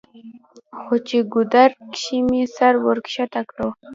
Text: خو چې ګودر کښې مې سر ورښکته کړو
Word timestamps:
خو 0.81 0.95
چې 1.07 1.17
ګودر 1.33 1.71
کښې 1.93 2.19
مې 2.29 2.43
سر 2.55 2.73
ورښکته 2.85 3.41
کړو 3.49 3.67